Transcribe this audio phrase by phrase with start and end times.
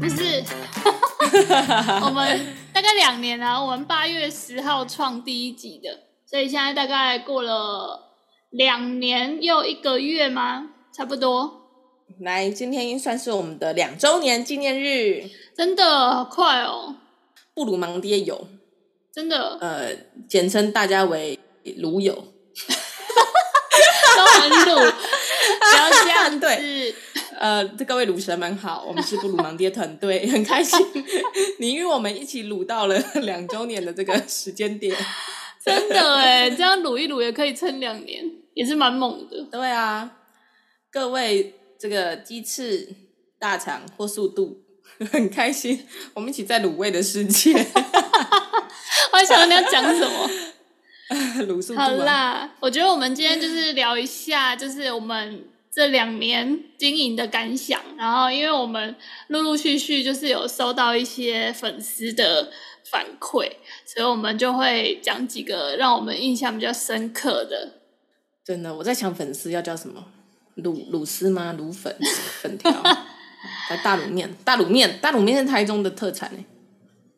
[0.00, 0.42] 不是，
[2.02, 8.14] 我们大概两年了，我们八月十号创第一集的，所以现在大概过了
[8.48, 10.70] 两年又一个月吗？
[10.96, 11.66] 差不多。
[12.20, 16.96] 来，今天算是我们的两周年纪念日，真的好快哦。
[17.52, 18.48] 布鲁芒爹友，
[19.14, 19.94] 真的，呃，
[20.26, 21.38] 简称大家为
[21.76, 22.14] 鲁友，
[24.16, 24.76] 都很鲁，
[25.60, 26.40] 不要这样子。
[26.40, 26.94] 对，
[27.40, 30.78] 呃，各位卤神们好，我们是布鲁芒爹团队，很开心
[31.58, 34.94] 你与我们一起卤到了两周年的这个时间点，
[35.64, 39.42] 真的哎，这样卤一卤也可以撑两年，也是蛮猛的。
[39.50, 40.18] 对啊，
[40.92, 41.56] 各位。
[41.82, 42.94] 这个鸡翅
[43.38, 44.62] 大肠或速度
[45.10, 47.54] 很开心，我们一起在卤味的世界。
[49.10, 50.30] 我还想到你要讲什么？
[51.46, 51.80] 卤速度。
[51.80, 57.80] 好啦，我觉得我们今天就是聊一下，就是我们这两年经营的感想。
[57.96, 58.96] 然后，因为我们
[59.28, 62.50] 陆陆续续就是有收到一些粉丝的
[62.90, 63.50] 反馈，
[63.84, 67.80] 所以我们就会讲几个让我们印象比较深刻的。
[68.44, 70.04] 真的，我在想粉丝要叫什么？
[70.56, 71.54] 卤卤丝吗？
[71.56, 71.96] 卤粉
[72.42, 72.70] 粉条，
[73.68, 76.44] 还大卤面，大卤面，大卤面是台中的特产呢，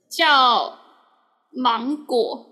[0.08, 0.78] 叫
[1.50, 2.47] 芒果，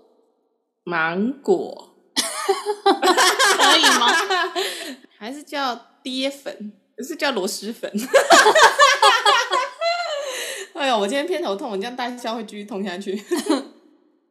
[0.83, 4.07] 芒果， 可以吗？
[5.17, 6.73] 还是叫爹粉？
[6.99, 7.89] 是叫螺蛳粉？
[10.75, 13.15] 哎呦，我今天偏头痛，我这样大笑会继续痛下去。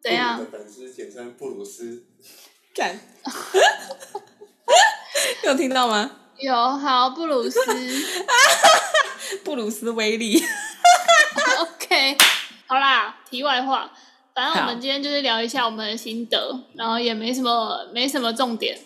[0.02, 0.44] 怎样？
[0.50, 2.04] 粉丝简称布鲁斯，
[2.74, 2.98] 干，
[5.44, 6.10] 有听到吗？
[6.38, 7.60] 有好布鲁斯，
[9.44, 10.42] 布鲁斯威力。
[11.58, 12.16] OK，
[12.66, 13.90] 好啦，题外话，
[14.34, 18.78] 反正我们今天就是聊一下我们的心得，然后也没什么没什么重点。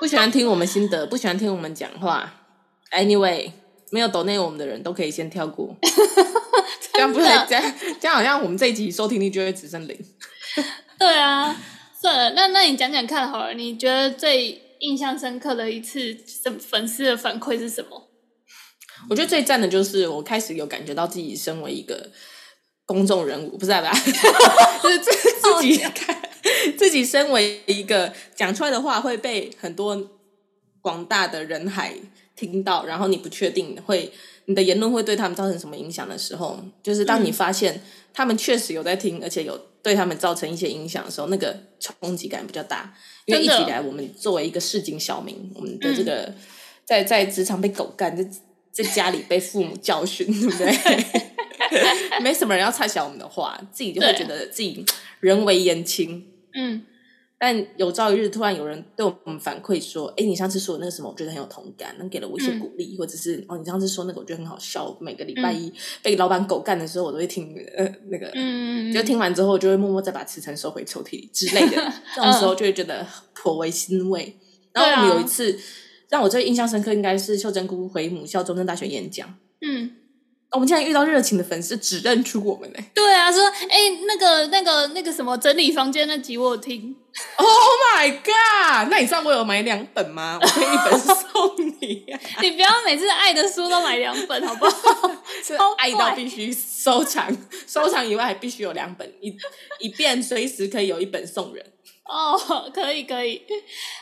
[0.00, 2.32] 不喜欢听我们心得，不喜欢听我们讲话。
[2.90, 3.52] Anyway，
[3.90, 5.76] 没有抖内我们的人都可以先跳过。
[6.92, 9.96] 这样不会这样，这样好像我们这一集收听率就会只剩零。
[10.98, 11.54] 对啊，
[12.00, 18.08] 算了，那那你讲讲看好了，你觉得最印象深刻的一次粉粉丝的反馈是什么？
[19.10, 22.10] 我觉得最赞的就是我开始有感觉到自己身为一个
[22.86, 23.92] 公众人物，不是吧？
[24.82, 26.19] 就是自自己看
[26.78, 30.10] 自己身为一个讲出来的话会被很多
[30.80, 31.94] 广大的人海
[32.36, 34.12] 听到，然后你不确定会
[34.46, 37.82] 你的言论会对他们造成什么影响的时候，就是当你发现
[38.12, 42.94] 他们确实有在听，而且有对他们造成一些影响的时候，那个冲击感比较大。
[43.26, 46.34] 因为一直以来，我们作为一个市井小民，我们的这个、嗯、
[46.84, 48.24] 在在职场被狗干，在
[48.72, 52.20] 在家里被父母教训，对不对？
[52.22, 54.84] 没什么人要插小我们的话，自己就会觉得自己
[55.20, 56.26] 人微言轻。
[56.54, 56.82] 嗯。
[57.42, 64.94] 但有朝一日，突然有人对我们反馈说：“哎，你上次说的那个什么，我觉得很有同感，能给了我一些鼓励，嗯、或者是哦，你上次说那个，我觉得很好笑。
[65.00, 65.72] 每个礼拜一
[66.02, 71.76] 被老板狗干的时候，我都会听呃那个，嗯，就听完之后，就会默默再把辞呈收回抽屉里之类的。
[72.14, 74.36] 这种时候就会觉得颇为欣慰。
[74.74, 75.58] 然后我们有一次
[76.10, 79.34] 让我最印象深刻，应该是秀珍姑回母校中正大学演讲。
[79.62, 79.92] 嗯。
[80.52, 82.78] 我们竟然遇到热情的粉丝，只认出我们呢？
[82.92, 86.96] 对啊，说哎，那个、那个、那个什么整理房间那集我有听。
[87.36, 87.46] Oh
[87.94, 88.88] my god！
[88.90, 90.38] 那你知道我有买两本吗？
[90.42, 91.16] 我可以一本送
[91.80, 92.18] 你啊。
[92.42, 95.10] 你不要每次爱的书都买两本，好不好？
[95.78, 97.32] 爱到必须收藏，
[97.68, 99.36] 收藏以外还必须有两本，以
[99.78, 101.64] 以便随时可以有一本送人。
[102.04, 103.40] 哦，oh, 可以可以，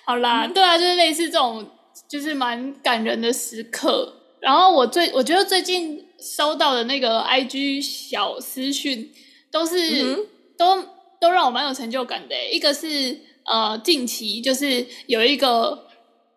[0.06, 1.66] 好啦，对啊，就是类似这种，
[2.08, 4.14] 就是蛮感人的时刻。
[4.40, 6.07] 然后我最我觉得最近。
[6.20, 9.12] 收到的那个 IG 小私讯
[9.50, 10.84] 都是、嗯、都
[11.20, 12.34] 都让我蛮有成就感的。
[12.50, 15.86] 一个是呃近期就是有一个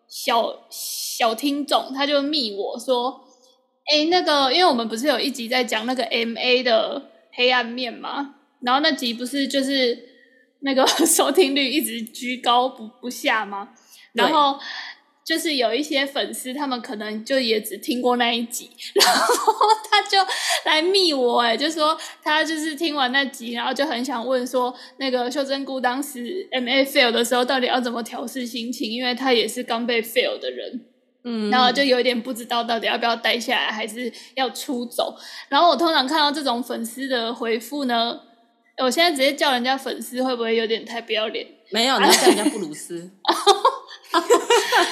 [0.08, 3.24] 小小听众，他就密我说
[3.92, 9.98] ：“哎，那个因为我们不是有一集在讲那个 MA 的黑暗面嘛，然后那集不是就是
[10.60, 13.70] 那个 收听率一直居高不不下吗？
[14.12, 14.58] 然后。”
[15.24, 19.54] 就是有一些粉丝，他们可能就也只听过那一集， 然后
[19.90, 20.18] 他就
[20.64, 28.90] 来密我，哎，就说他就是听完那集，然后就很想问说，那个秀珍菇当时 MA fail 的时候，到底要怎么调试心情？
[28.90, 30.80] 因为他也是刚被 fail 的人，
[31.24, 35.16] 嗯，然后就有一点不知道到底要不要待下来，还是要出走。
[35.48, 38.18] 然后我通常看到这种粉丝的回复呢，
[38.78, 41.46] 我现在直接叫人家粉丝，会不会有点太不要脸？
[41.70, 43.10] 没有， 你要叫人家布鲁斯。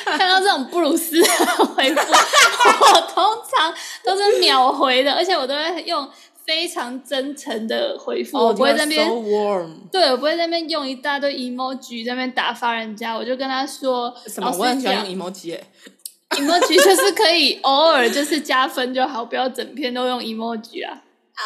[0.07, 1.29] 看到这种布鲁斯 的
[1.65, 3.73] 回复，我通常
[4.05, 6.09] 都是秒回的，而且我都会用
[6.47, 9.69] 非常真诚的回复，oh, 我不会在那边，so warm.
[9.93, 14.51] 对，我不会在那边用一大堆 emoji 在那边打发人家，我就跟他说，什么？
[14.59, 21.03] 我很喜欢用 emoji，emoji 就是可以偶尔就是加分就好，不要整篇都用 emoji 啊。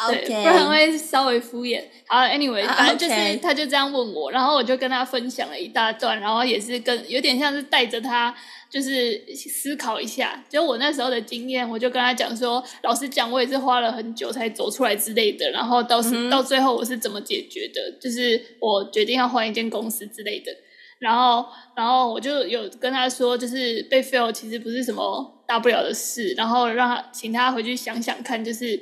[0.09, 1.83] 对.不然会稍微敷衍。
[2.07, 8.35] 好，anyway，反正就是他就这样问我，然后我就跟他分享了一大段，然后也是跟有点像是带着他，
[8.71, 10.45] 就是思考一下。
[10.49, 15.51] 就我那时候的经验，我就跟他讲说，老实讲，我也是花了很久才走出来之类的。
[15.51, 17.99] 然后到时、嗯、到最后我是怎么解决的？
[18.01, 20.53] 就是我决定要换一间公司之类的。
[20.99, 21.47] 然后，
[21.77, 28.79] 然后我就有跟他说，就是被 fail 其实不是什么大不了的事，然后让他请他回去想想看，就是。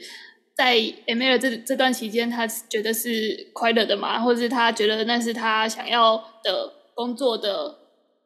[0.54, 0.76] 在
[1.06, 4.20] ML 这这段期间，他觉得是快乐的嘛？
[4.20, 7.78] 或者是他觉得那是他想要的工作的，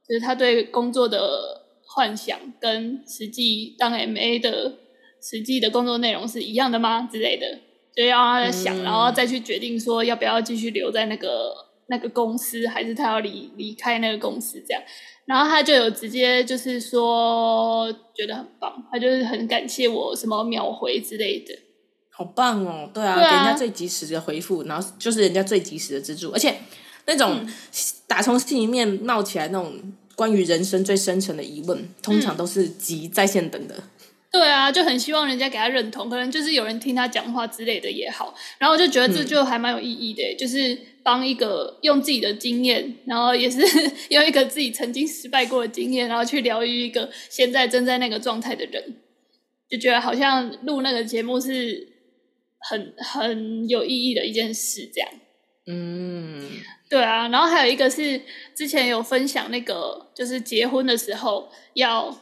[0.09, 4.75] 就是他对工作的幻想跟实际当 MA 的
[5.23, 7.09] 实际的工作内容是一样的吗？
[7.11, 7.47] 之类的，
[7.95, 11.55] 就要让他想，然后再去决定说要不要继续留在那个
[11.89, 14.83] 那个公司，还是他要离离开那个公司这样。
[15.27, 21.53] 然后他就有直接就是说觉得很棒，他就是很感谢我什么秒回之类的。
[22.19, 26.57] 好棒哦，对啊，对啊，给人家最及时的回复，然后就是人家最及时的资助，而且
[27.05, 27.47] 那种
[28.07, 29.75] 打从心里面冒起来那种
[30.15, 33.75] 关于人生最深层的疑问，通常都是急在线等的。
[34.33, 43.61] 对啊，就很希望人家给他认同，可能就是有人听他讲话之类的也好，然后我就觉得这就还蛮有意义的，嗯、就是帮一个用自己的经验，然后也是
[44.09, 48.97] 用一个自己曾经失败过的经验，然后去疗愈一个现在正在那个状态的人，
[49.69, 51.95] 就觉得好像录那个节目是。
[52.69, 55.11] 很很有意义的一件事，这样。
[55.69, 56.41] 嗯，
[56.89, 57.29] 对啊。
[57.29, 58.21] 然后还有一个是
[58.55, 62.17] 之前有分享那个，就是结婚的时候要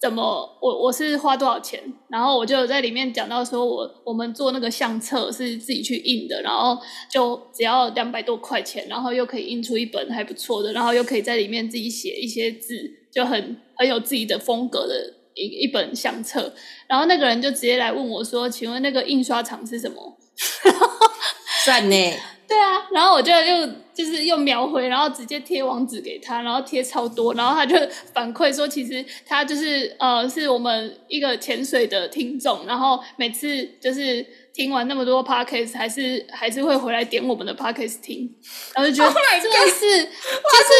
[0.00, 6.76] 怎么，我我是花多少钱，然后我就在里面讲到说我我们做那个相册是自己去印的，然后
[7.10, 12.74] 就只要两百多块钱，然后又可以印出一本还不错的，然后又可以在里面自己写一些字，
[13.12, 15.17] 就很很有自己的风格的。
[15.38, 16.52] 一一本相册，
[16.88, 20.18] 然后那个人就直接来问我说：“请问那个印刷厂是什么？”
[21.64, 22.12] 算呢？
[22.48, 27.76] 对啊，然后我就又就是又描回，然后直接贴网址给他，然后贴超多，然后他就
[28.14, 34.24] 反馈说，其实他就是呃，是我们一个潜水的听众，然后每次就是
[34.54, 38.34] 听完那么多 podcast，还是还是会回来点我们的 podcast 听，
[38.74, 39.12] 然后就觉得
[39.42, 40.74] 真的是 就是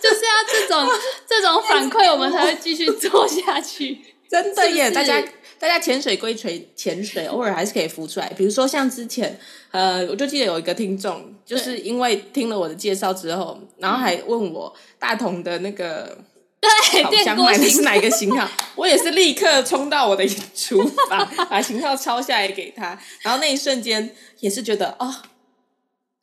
[0.00, 0.88] 就是要这种
[1.26, 3.98] 这种反馈，我们才会继续做下去。
[4.30, 5.22] 真的大家。
[5.62, 8.28] 大家潜水归垂潜水，偶尔还是可以浮出来。
[8.36, 9.38] 比如说像之前，
[9.70, 16.18] 呃，我就记得有一个听众，就是因为听了我的介绍之后，然后还问我大同的那个
[16.60, 16.68] 对
[17.04, 22.98] 好像买的是哪一个型号， 我也是立刻冲到我的厨房，把型号抄下来给他。
[23.20, 25.14] 然后那一瞬间也是觉得哦，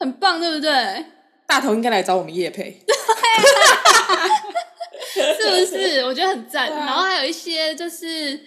[0.02, 1.06] 很棒，对不对？
[1.48, 2.82] 大同应该来找我们叶配，
[5.16, 6.04] 是不是？
[6.04, 6.70] 我觉得很赞。
[6.70, 8.38] 然后还有一些就是。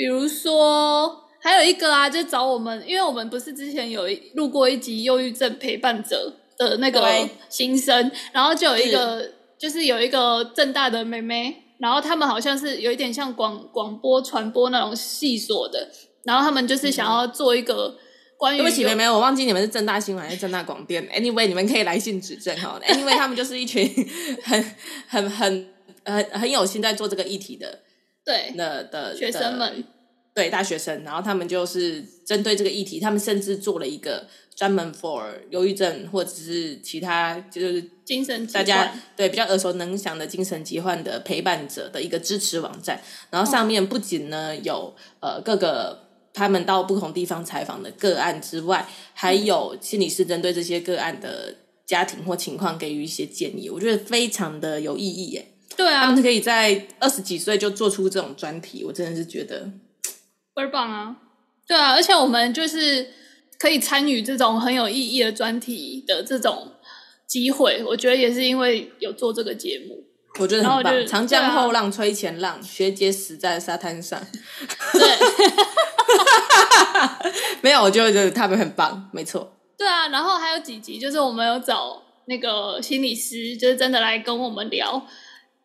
[0.00, 7.06] 比如说，还有一个啊，就找我们，因为我们不是之前有录过一集忧郁症陪伴者的那个
[7.50, 9.34] 新生，然后就有一个，是。
[9.58, 15.86] 就是有一个正大的妹妹，然后他们好像是有一点像广广播传播那种系所的，
[16.24, 17.94] 然后他们就是想要做一个
[18.38, 23.86] 关于，对不起妹妹，我忘记你们是正大新闻还是正大广电，anyway 你们可以来信指正哈，anyway 他们就是一群
[24.42, 24.64] 很
[25.06, 25.68] 很很
[26.06, 27.80] 很很有心在做这个议题的。
[28.30, 29.84] 对，那的学生们，
[30.32, 43.02] 对大学生，然后他们就是针对这个议题，他们甚至做了一个专门 for 忧郁症或者是其他就是精神大家对比较耳熟能详的精神疾患的陪伴者的一个支持网站。
[43.30, 55.48] 然后上面不仅呢有呃各个他们到不同地方采访的个案之外，还有心理师针对这些个案的家庭或情况给予一些建议，我觉得非常的有意义耶。
[55.80, 59.60] 对啊，他们可以在二十几岁就做出这种专题，我真的是觉得
[60.54, 61.16] 倍儿棒啊！
[61.66, 63.08] 对啊，而且我们就是
[63.58, 66.72] 可以参与这种很有意义的专题的这种
[67.26, 70.04] 机会，我觉得也是因为有做这个节目，
[70.38, 71.06] 我觉得很棒。
[71.06, 74.20] 长江后浪推前浪，啊、学姐死在沙滩上。
[74.92, 75.18] 对，
[77.62, 79.56] 没有，我觉得他们很棒，没错。
[79.78, 85.02] 对啊，然后还有几集，就是我们有找那个心理师，就是真的来跟我们聊。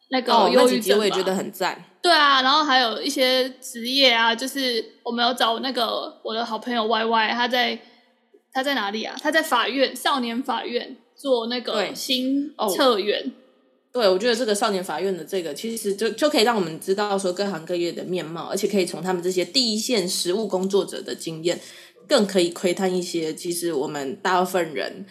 [0.09, 1.83] 那个忧郁症、哦、那几集我也觉得很赞。
[2.01, 7.79] 对啊，然后还有一些职业啊，就是我们有找那个我的好朋友 Y Y，他在
[8.53, 9.15] 他在哪里啊？
[9.19, 13.31] 他在法院少年法院做那个新测员。
[13.91, 21.59] 对，我觉得这个少年法院的这个其实就就可以让我们知道说各行各业的面貌，而且可以从他们这些第一线实务工作者的经验，
[22.07, 25.05] 更可以窥探一些其实我们大部分人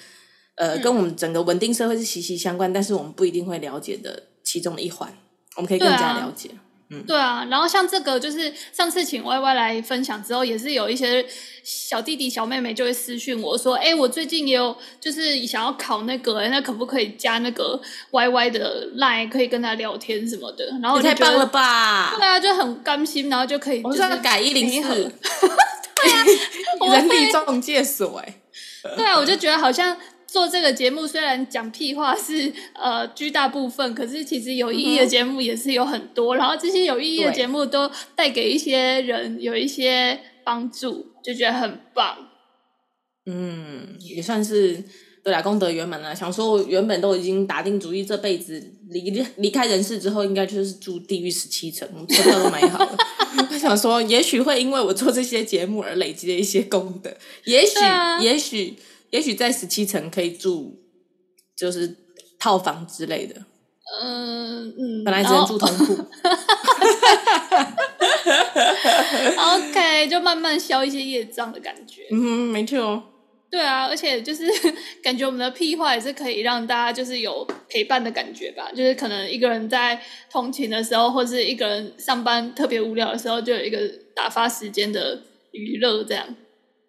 [0.56, 4.24] 呃跟我们整个稳定社会是息息相关，但是我们不一定会了解的。
[4.54, 5.12] 其中的一环，
[5.56, 6.48] 我们可以更加了解。
[6.90, 7.44] 嗯，对啊。
[7.50, 11.26] 然后像这个，就是上次请 Y Y 来分享之后，也是有一些
[11.64, 17.80] 小弟弟小妹妹就会私讯我说：“哎，我最近也有就是想要考那个，那可不可以加那个
[18.12, 22.14] Y Y 的 Line，可以跟他聊天什么的？”然后太棒了吧！
[22.16, 24.88] 对啊，就很甘心，然后就可以就是要改一零四，
[26.00, 26.24] 对啊，
[26.94, 28.40] 人力中介所哎。
[28.96, 29.96] 对啊，我就觉得好像。
[30.34, 42.16] 做这个节目虽然讲屁话是 呃居大部分，可是其实有意义的节目也是有很多，嗯、然后这些有意义的节目都带给一些人有一些帮助，就觉得很棒。
[43.26, 44.82] 嗯，也算是
[45.22, 46.12] 对啦，功德圆满了。
[46.12, 48.60] 想说我原本都已经打定主意，这辈子
[48.90, 52.96] 离离开人世之后，应该就是住地狱十七层，车票都买好了。
[53.52, 58.74] 我想说，也许会因为我做这些节目而累积了一些功德，也许，啊、也许。
[59.14, 60.76] 也许在十七层可以住，
[61.56, 61.96] 就是
[62.36, 63.36] 套房之类的。
[64.02, 65.94] 嗯嗯，本来只能住通铺。
[69.38, 72.02] OK，就慢慢消一些业障的感觉。
[72.10, 73.00] 嗯，没错。
[73.48, 74.50] 对啊，而且就是
[75.00, 78.68] 感觉我们的屁话也是可以让大家就是有陪伴的感觉吧。
[78.74, 83.78] 就是可能一个人在通勤的时候，或是一个人上班特别无聊的时候，就有一个
[84.12, 86.26] 打发时间的娱乐这样。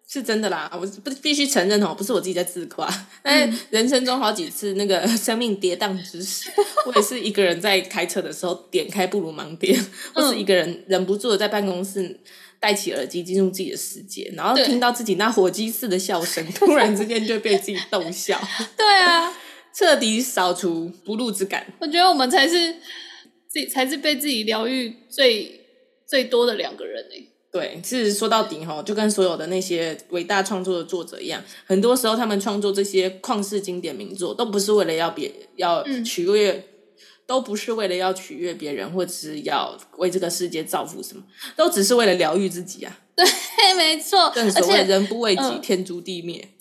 [0.08, 2.88] 是真的啦，我不必须承认哦，不是我自己在自夸。
[3.22, 6.48] 但是人生中好几次那个 生命跌宕之时，
[6.86, 9.76] 我也是一个人在开车的时候点开不如盲点，
[10.14, 12.20] 或是一个人忍不住的在办公室
[12.60, 18.40] 戴起耳机进入自己的世界，然后听到自己那火鸡似的笑声，突然之间就被自己逗笑。
[18.78, 19.36] 对啊，
[19.74, 21.66] 彻底扫除不入之感。
[21.80, 22.74] 我觉得我们才是
[23.48, 25.66] 自己才是被自己疗愈最
[26.06, 27.32] 最多的两个人诶。
[27.56, 36.64] 对，是说到底哈，就跟所有的那些伟大创作的作者一样，很多时候他们创作这些旷世经典名作，都不是为了要别要取悦，嗯、
[37.26, 41.22] 都不是为了要取悦别人，或者是要为这个世界造福什么，
[41.56, 42.98] 都只是为了疗愈自己啊。
[43.14, 43.24] 对，
[43.74, 44.30] 没错。
[44.34, 46.46] 正所谓人不为己，呃、天诛地灭。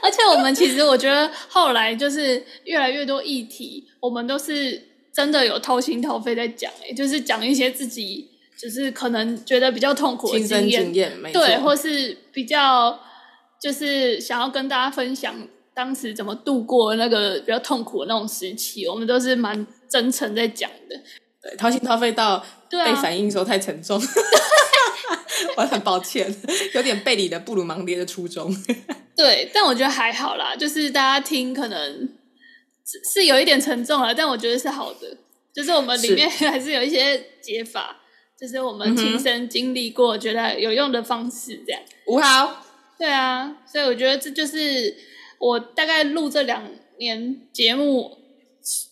[0.00, 4.80] 而且我们其实，我觉得后来就是越来越多议题，我们都是
[5.12, 8.30] 真的有掏心掏肺在讲，哎，就是讲一些自己。
[8.56, 13.00] 就是可能觉得比较痛苦的经验，经验对，或是比较
[13.60, 15.34] 就是想要跟大家分享
[15.74, 21.00] 当时怎么度过那个比较痛苦的那种时期，我们都是蛮真诚在讲的。
[21.42, 24.06] 对，掏心掏肺到被反应说太沉重，啊、
[25.58, 26.34] 我很抱歉，
[26.74, 28.54] 有点背离了布鲁芒爹的初衷。
[29.16, 32.08] 对，但我觉得还好啦，就是大家听可能
[33.12, 35.16] 是有一点沉重了，但我觉得是好的，
[35.52, 38.00] 就是我们里面还是有一些解法。
[38.38, 41.80] 就是我们亲身经历过，觉得有用的方式，这样。
[42.06, 42.62] 五号。
[42.96, 44.94] 对啊，所以我觉得这就是
[45.38, 46.62] 我大概录这两
[46.98, 48.16] 年节目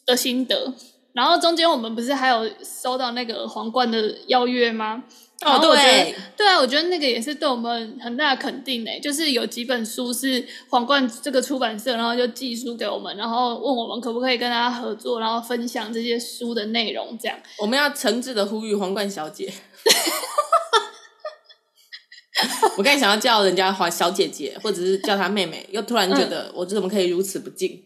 [0.05, 0.75] 的心得。
[1.13, 5.05] 然后中间我们不是还有收到那个皇冠的邀约吗？
[5.45, 17.37] 哦，对，对啊，我觉得那个也是对我们很大的肯定诶，就是有几本书是皇冠这个出版社，然后就寄书给我们，然后问我们可不可以跟大家合作，然后分享这些书的内容，这样。
[17.59, 19.53] 我们要诚挚的呼吁皇冠小姐，
[22.77, 27.85] 我刚才想要叫人家华小姐姐，或者是叫她妹妹，又突然觉得我怎么可以如此不敬？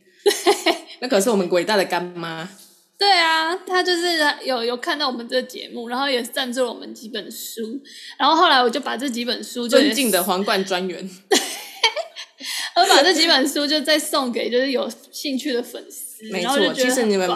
[1.01, 2.49] 那可是我们伟大的干妈。
[2.99, 7.79] 对啊，他就是有有看到我们这个节目，然后也赞助了我们几本书，
[8.19, 11.07] 然后后来我就把这几本书就尊敬的皇冠专员，
[12.75, 17.31] 我把这几本书就再送给就是有兴趣的粉丝，没错，其实你们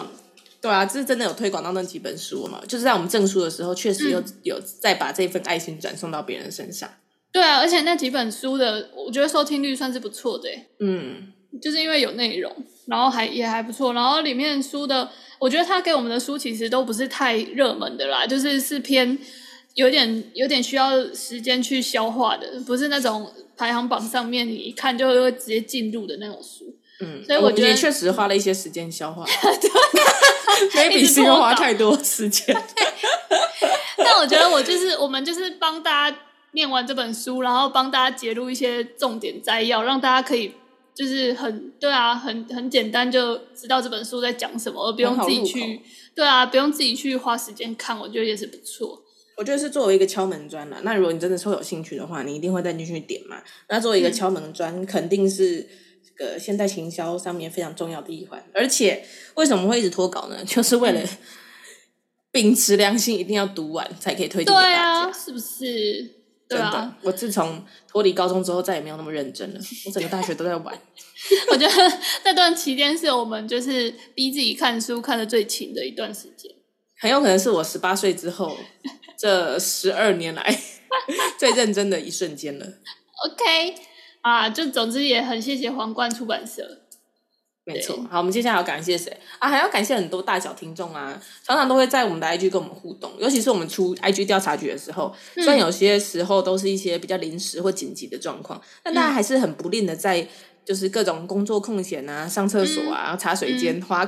[0.63, 6.89] 对啊，这是真的有推广到那几本书嘛，就是在我们赠书的时候，确实有、嗯、有再把这份爱心转送到别人身上。
[7.31, 10.49] 对啊，而且那几本书的，我觉得收听率算是不错的，
[10.81, 12.51] 嗯，就是因为有内容，
[12.87, 15.11] 然后还也还不错，然后里面书的。
[15.41, 19.19] 我觉得他给我们的书其实都不是太热门的啦，就是是偏
[19.75, 26.77] 有点有点需要时间去消化的，不是那种排行榜上面你一看就会直接进入的那种书。
[27.01, 29.25] 嗯，所以我觉得也确实花了一些时间消化，
[30.77, 32.55] 没比是花太多时间。
[33.97, 36.17] 但我觉得我就是我们就是帮大家
[36.53, 40.53] 念完这本书，然后帮大家节录一些重点摘要，让大家可以。
[40.95, 45.81] 就是很对啊，很很简单就知道这本书在讲什么，而不用自己去
[46.15, 49.03] 对啊，不用自己去花时间看，我觉得也是不错。
[49.37, 50.81] 我觉得是作为一个敲门砖啦。
[50.83, 53.41] 那如果你真的超有兴趣的话，你一定会再进去点嘛。
[53.71, 55.67] 那作为一个敲门砖，嗯、肯定是
[56.05, 58.45] 这个现代行销上面非常重要的一环。
[58.53, 59.03] 而且
[59.37, 60.37] 为什么会一直拖稿呢？
[60.45, 61.01] 就是为了
[62.31, 66.20] 秉持良心，一定要读完才可以推荐给大家，对啊，是不是？
[66.51, 69.61] 真的，啊、我自从脱离高中之后，再也没有那么认真了。
[69.87, 70.77] 我整个大学都在玩。
[71.53, 76.51] 我觉得那段期间是我们就是逼自己看书看的最勤的一段时间。
[76.99, 78.57] 很有可能是我十八岁之后
[79.17, 80.61] 这十二年来
[81.39, 82.67] 最认真的一瞬间了。
[82.67, 83.75] OK，
[84.23, 86.81] 啊，就总之也很谢谢皇冠出版社。
[87.75, 89.49] 没错，好，我们接下来要感谢谁啊？
[89.49, 100.27] 还要感谢很多大小听众啊，常常都会在我们的 IG 跟我们互动，尤其是我们出 IG 调查局的时候，虽然有些时候都是一些比较临时或紧急的状况，但大家还是很不吝的在
[100.65, 104.07] 就是各种工作空闲啊、上厕所啊、茶水间花，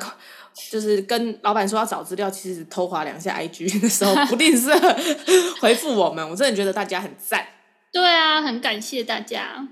[0.70, 4.70] 就是跟老板说要找资料，其实偷滑两下 IG 的时候不吝啬
[5.60, 7.46] 回复我们，我真的觉得大家很赞。
[7.90, 9.68] 对啊，很感谢大家。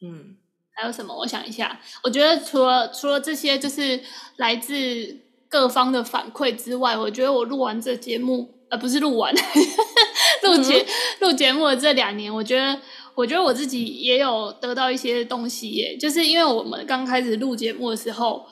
[0.00, 0.37] 嗯。
[0.80, 1.12] 还有什么？
[1.12, 4.00] 我想一下，我觉得除了除了这些，就是
[4.36, 5.16] 来自
[5.48, 9.34] 各方的反馈之外，我觉得我录完这节目，呃，不是录完，
[10.44, 10.86] 录节
[11.18, 12.78] 录节目的这两年，我觉得
[13.16, 15.96] 我觉得我自己也有得到一些东西耶。
[15.96, 18.46] 就是因为我们刚开始录节目的时候，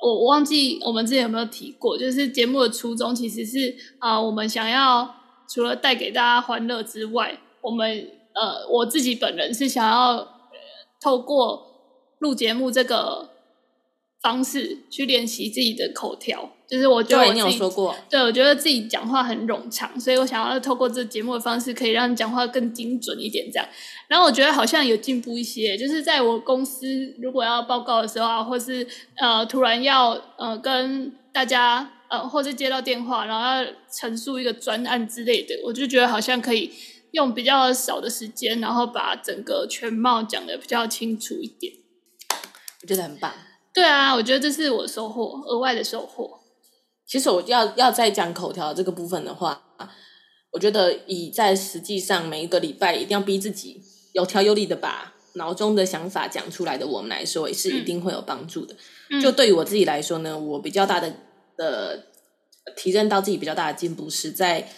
[0.00, 5.12] 我我忘记我们之前有没有提过，就是节目的初衷其实是啊、呃，我们想要
[5.52, 10.28] 除了带给大家欢乐之外，我们呃，我自己本人是想要、呃、
[11.00, 11.71] 透过
[12.22, 13.30] 录节目这个
[14.22, 23.68] 方式去练习自己的口条，就是我觉得你有说过，对，我觉得自己讲话很冗长，所以我想要透过这节目的方式，可以让你讲话更精准一点，这样。
[24.06, 26.86] 然后我觉得好像有进步一些，就是在我公司
[27.18, 28.86] 如果要报告的时候啊，或是
[29.16, 36.70] 呃突然要呃跟大家呃或是接到电话，然后要陈述一个专案之类的，我就觉得好像可以
[37.10, 41.72] 用比较少的时间，然后把整个全貌讲的比较清楚一点。
[42.82, 43.32] 我觉得很棒。
[43.72, 46.40] 对啊，我觉得这是我收获，额外的收获。
[47.06, 49.62] 其实我要要再讲口条这个部分的话，
[50.50, 53.80] 我觉得以在实际上每一个礼拜一定要逼自己
[54.12, 58.76] 有条有理的把脑中的想法讲出来的我们来说，也是一定会有帮助的。
[59.10, 61.14] 嗯、就对于我自己来说呢，我比较大的
[61.56, 62.06] 的
[62.76, 64.68] 提升到自己比较大的进步是在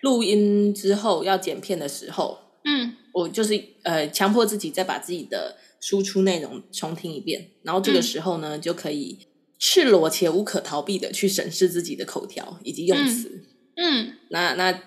[0.00, 5.56] 录音之后要剪片的时候，嗯，我就是呃强迫自己再把自己的。
[5.82, 9.18] 输出内容重听一遍，然后这个时候呢，嗯、就可以
[9.58, 13.42] 赤裸且无可逃避的去审视自己的口条以及用词。
[13.76, 14.80] 嗯，嗯那那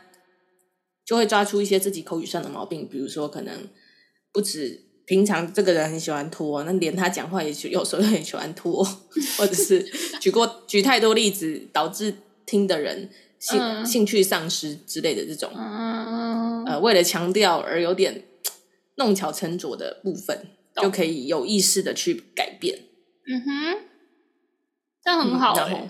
[1.06, 3.68] 就会抓出一些自己口语上的毛病，比如说可能
[4.32, 8.82] 不止平常这个人很喜欢拖，那连他讲话也有时候很喜欢拖，
[9.38, 9.86] 或者是
[10.22, 18.24] 举过举太多例子导致听的人兴、嗯、兴趣丧失之类的这种，嗯、呃，为了强调而有点
[18.96, 20.48] 弄巧成拙的部分。
[20.82, 22.78] 就可以有意识的去改变，
[23.28, 23.78] 嗯哼，
[25.04, 25.72] 这样很好，欸嗯。
[25.72, 25.90] 然后，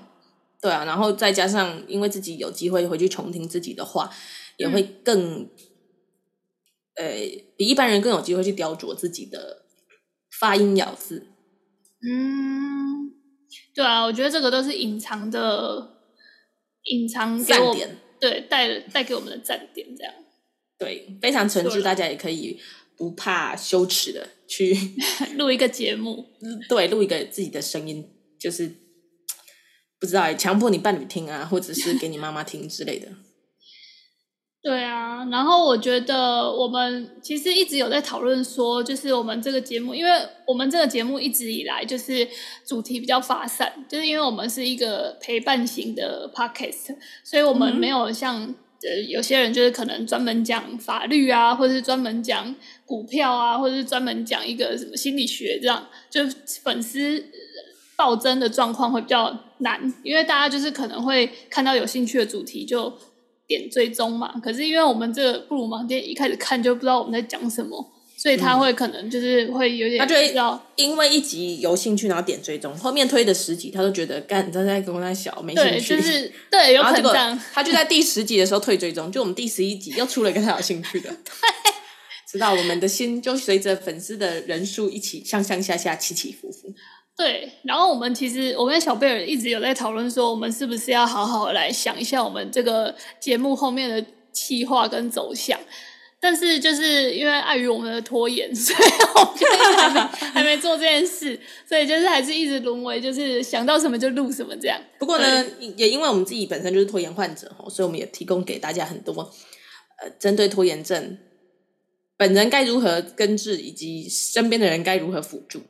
[0.61, 4.09] 对啊，然后再加上，因为自己有机会回去重听自己的话，
[4.57, 5.49] 也会更，
[6.95, 7.15] 嗯、呃，
[7.57, 9.63] 比一般人更有机会去雕琢自己的
[10.39, 11.27] 发音咬字。
[12.01, 13.11] 嗯，
[13.73, 15.97] 对啊，我觉得这个都是隐藏的，
[16.83, 20.13] 隐藏给我赞点，对，带带给我们的赞点，这样，
[20.77, 22.59] 对，非常诚挚，大家也可以。
[22.97, 24.77] 不怕羞耻的去
[25.37, 26.25] 录一个节目，
[26.69, 28.71] 对，录一个自己的声音，就是
[29.99, 33.07] 不知道强迫你伴侣听啊，或者是给你妈妈听之类的。
[34.63, 40.11] 对啊，然后我觉得我们其实一直有在讨论说，就是我们这个节目，因为
[40.47, 42.27] 我们这个节目一直以来就是
[42.65, 48.55] 主题比较发散，就是因为我们是一个陪伴型的 podcast，所以我们没有像。
[48.87, 56.21] 呃，有些人就是可能专门讲法律啊，或者是专门讲股票啊，或者是专门讲一个什么心理学这样，就
[56.63, 57.23] 粉丝
[57.95, 62.93] 暴增的状况会比较难，因为大家就是可能会看到有兴趣的主题就
[63.47, 64.39] 点追踪嘛。
[64.39, 67.91] 可是因为我们这个布鲁盲店一开始看就不知道我们在讲什么。
[68.25, 70.33] 所以他会可能就是会有点，他就会
[70.77, 77.39] 因为一集有兴趣，然后点追踪，后面推的十集他都觉得干，他在跟我在小没兴趣，对，就是对，有可能。
[77.53, 81.21] 他就在第十集的时候退追踪，就我们第十一集又出了一个他有兴趣的， 对
[82.27, 86.73] 知道我们的心就随着粉丝的人数一起上上下下起起伏伏。
[87.15, 95.59] 对，然后我们其实我跟小贝尔一直有在讨论说，我们是不是要好好来想一下我们这个节目后面的企划跟走向。
[96.25, 99.99] 但是就是因为碍于我们的拖延，所以我们还没
[100.33, 104.81] 还没做这件事，所以就是还是一直沦为就是想到什么就录什么这样。
[104.97, 105.45] 不过呢，
[105.77, 109.13] 也因为我们自己本身就是拖延患者，所以我们也提供给大家很多
[110.01, 111.19] 呃，针对拖延症
[112.17, 115.61] 本人该如何根治，以及身边的人该如何辅助。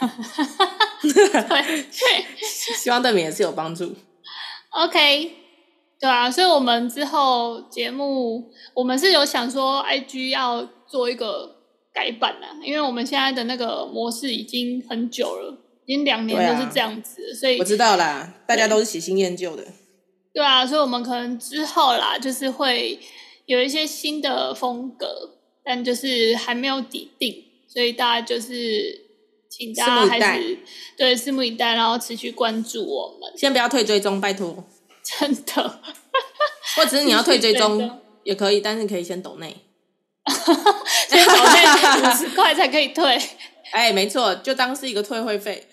[1.04, 2.26] 对，
[2.76, 3.94] 希望对你们也是有帮助。
[4.70, 5.43] OK。
[6.04, 11.62] 对啊，所以我们之后节目，我们是有想说，IG 要做一个
[11.94, 19.64] 改版啦，因为我们现在的那个模式已经很久了，已经两年都是这样子，啊、所以我知道啦，大家都是喜新厌旧的。
[20.34, 23.00] 对啊，所以我们可能之后啦，就是会
[23.46, 27.34] 有一些新的风格，但就是还没有底定，
[27.66, 29.06] 所以大家就是
[29.48, 30.58] 请大家还是
[30.98, 33.32] 对拭目以待，然后持续关注我们。
[33.38, 34.64] 先不要退追踪，拜托，
[35.20, 35.80] 真的。
[36.76, 39.54] 或者是你要退追踪也可以，但是可以先抖内，
[41.08, 43.20] 先抖内五十块才可以退。
[43.70, 45.66] 哎，没错，就当是一个退会费。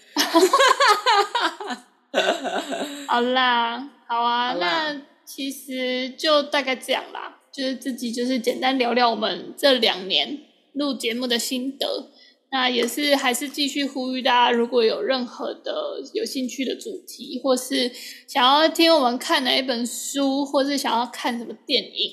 [3.08, 10.40] 好啦，好啊，好，那其实就大概这样啦，就是自己就是简单聊聊我们这两年
[10.74, 12.12] 录节目的心得。
[12.52, 15.74] 那也是还是继续呼吁大家，如果有任何的
[16.14, 17.90] 有兴趣的主题，或是
[18.28, 22.12] 想要听我们看哪一本书，或是想要看什么电影，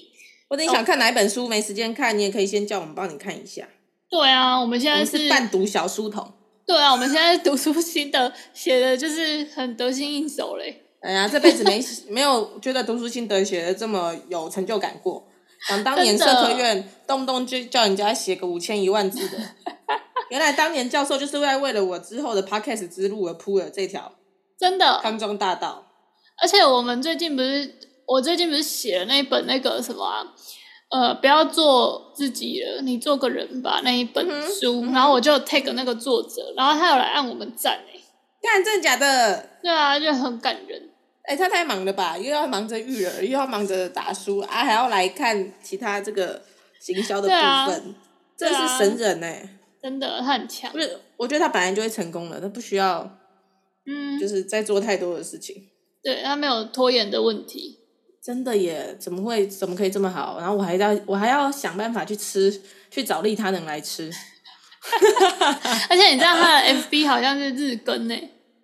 [0.48, 3.68] 或者你想看哪一本书没时间看，你也可以先叫我们帮你看一下。
[4.09, 6.33] 对啊，我们现在是，是半读小书童。
[6.64, 10.85] 对啊，我们现在读书心得写的就是很得心应手嘞。
[11.01, 15.27] 哎呀，这辈子没没有觉得读书心得写的这么有成就感过。
[15.66, 19.38] 想当年社科院动不动就叫人家写个五千一万字的。
[20.31, 24.12] 原来当年教授就是为为了我之后的 podcast 之路而铺了这条
[24.59, 25.87] 真的康庄大道。
[26.41, 27.75] 而且我们最近不是，
[28.07, 30.25] 我最近不是写了那一本那个什么啊，
[30.91, 38.01] 呃，不要做自己了，你做个人吧那一本书，嗯、然后我就 take 那个作者，然后他有来按我们赞哎，
[38.41, 39.49] 看真的假的？
[39.62, 40.91] 对啊，就很感人。
[41.25, 42.17] 哎，他太忙了吧？
[42.17, 46.41] 又要忙着育儿，又要忙着打书啊，还要来看其他这个
[46.81, 47.83] 行销的部分，啊、
[48.37, 49.58] 真是神人哎。
[49.88, 50.70] 真的，他很强。
[50.70, 53.18] 不是，我觉得他本来就会成功了，他不需要，
[53.87, 55.57] 嗯，就是在做太多的事情。
[55.57, 55.66] 嗯、
[56.03, 57.79] 对，他没有拖延的问题。
[58.22, 58.94] 真的耶？
[59.01, 59.46] 怎么会？
[59.46, 60.38] 怎么可以这么好？
[60.38, 64.12] 然后我还要，我还要想办法去吃，去找利他能来吃。
[65.88, 68.14] 而且你知道他的 FB 好像是日更呢，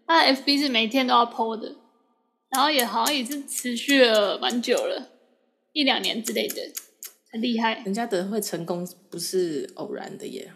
[0.06, 1.74] 他的 FB 是每天都要 po 的，
[2.50, 5.10] 然后也好像也是持续了蛮久了，
[5.72, 6.56] 一两年之类的，
[7.32, 7.82] 很厉害。
[7.86, 10.52] 人家的会成功不是偶然的耶。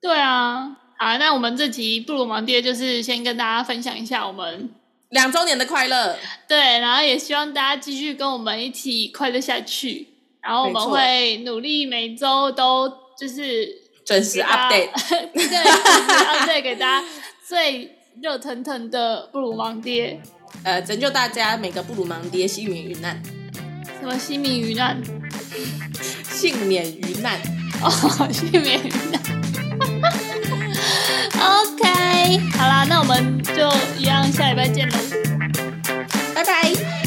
[0.00, 4.70] 对啊，好，那我们这集布鲁芒爹就是先跟大家分享一下我们
[5.10, 6.16] 两周年的快乐。
[6.48, 10.08] 对，然后也希望大家继续跟我们一起快乐下去。
[10.42, 13.68] 然后我们会努力每周都就是
[14.06, 14.88] 准时 update，
[15.34, 17.06] 对，准时 update 给大家
[17.46, 20.18] 最热腾腾的布鲁芒爹，
[20.64, 23.22] 呃，拯救大家每个布鲁芒爹幸免于难。
[24.00, 24.98] 什么幸免于难？
[26.24, 27.38] 幸免于难
[27.82, 27.90] 哦，
[28.32, 29.39] 幸免于难。
[31.34, 33.52] OK，好啦，那我们就
[33.98, 34.30] 一样。
[34.32, 34.96] 下礼拜见喽，
[36.34, 36.99] 拜拜。